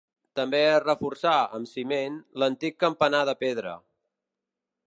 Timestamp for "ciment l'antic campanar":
1.73-3.23